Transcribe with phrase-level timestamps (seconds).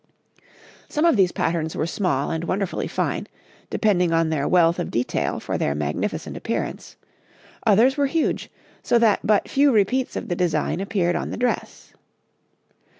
[0.89, 3.27] Some of these patterns were small and wonderfully fine,
[3.69, 6.95] depending on their wealth of detail for their magnificent appearance,
[7.67, 8.49] others were huge,
[8.81, 11.93] so that but few repeats of the design appeared on the dress.